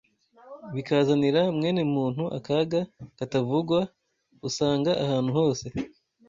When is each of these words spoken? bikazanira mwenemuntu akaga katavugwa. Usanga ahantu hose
bikazanira 0.73 1.41
mwenemuntu 1.57 2.23
akaga 2.37 2.81
katavugwa. 3.17 3.79
Usanga 4.47 4.91
ahantu 5.03 5.31
hose 5.37 5.65